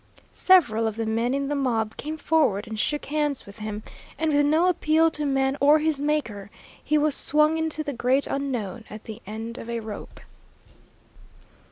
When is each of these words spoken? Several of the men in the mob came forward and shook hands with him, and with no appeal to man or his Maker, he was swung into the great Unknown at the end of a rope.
Several 0.33 0.87
of 0.87 0.95
the 0.95 1.05
men 1.05 1.35
in 1.35 1.47
the 1.47 1.53
mob 1.53 1.95
came 1.95 2.17
forward 2.17 2.65
and 2.65 2.79
shook 2.79 3.05
hands 3.05 3.45
with 3.45 3.59
him, 3.59 3.83
and 4.17 4.33
with 4.33 4.47
no 4.47 4.67
appeal 4.67 5.11
to 5.11 5.27
man 5.27 5.55
or 5.61 5.77
his 5.77 6.01
Maker, 6.01 6.49
he 6.83 6.97
was 6.97 7.13
swung 7.15 7.55
into 7.55 7.83
the 7.83 7.93
great 7.93 8.25
Unknown 8.25 8.83
at 8.89 9.03
the 9.03 9.21
end 9.27 9.59
of 9.59 9.69
a 9.69 9.79
rope. 9.79 10.19